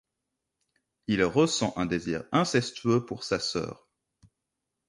Il 1.05 1.23
ressent 1.23 1.73
un 1.75 1.85
désir 1.85 2.23
incestueux 2.31 3.05
pour 3.05 3.23
sa 3.23 3.37
sœur. 3.37 3.87